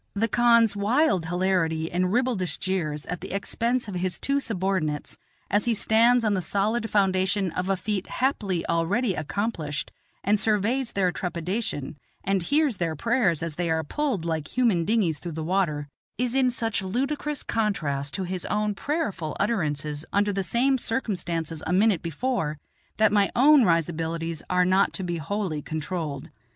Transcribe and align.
The 0.15 0.27
khan's 0.27 0.75
wild 0.75 1.27
hilarity 1.27 1.91
and 1.91 2.11
ribaldish 2.11 2.57
jeers 2.57 3.05
at 3.05 3.21
the 3.21 3.31
expense 3.33 3.87
of 3.87 3.93
his 3.93 4.17
two 4.17 4.39
subordinates, 4.39 5.19
as 5.47 5.65
he 5.65 5.75
stands 5.75 6.25
on 6.25 6.33
the 6.33 6.41
solid 6.41 6.89
foundation 6.89 7.51
of 7.51 7.69
a 7.69 7.77
feat 7.77 8.07
happily 8.07 8.65
already 8.65 9.13
accomplished 9.13 9.91
and 10.23 10.39
surveys 10.39 10.93
their 10.93 11.11
trepidation, 11.11 11.97
and 12.23 12.41
hears 12.41 12.77
their 12.77 12.95
prayers 12.95 13.43
as 13.43 13.57
they 13.57 13.69
are 13.69 13.83
pulled 13.83 14.25
like 14.25 14.57
human 14.57 14.85
dinghies 14.85 15.19
through 15.19 15.33
the 15.33 15.43
water, 15.43 15.87
is 16.17 16.33
in 16.33 16.49
such 16.49 16.81
ludicrous 16.81 17.43
contrast 17.43 18.15
to 18.15 18.23
his 18.23 18.47
own 18.47 18.73
prayerful 18.73 19.37
utterances 19.39 20.03
under 20.11 20.33
the 20.33 20.41
same 20.41 20.79
circumstances 20.79 21.61
a 21.67 21.71
minute 21.71 22.01
before 22.01 22.57
that 22.97 23.11
my 23.11 23.29
own 23.35 23.63
risibilities 23.65 24.41
are 24.49 24.65
not 24.65 24.93
to 24.93 25.03
be 25.03 25.17
wholly 25.17 25.61
controlled. 25.61 26.31